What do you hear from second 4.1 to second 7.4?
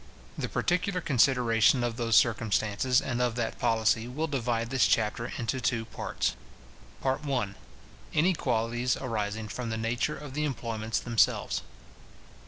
divide this Chapter into two parts. PART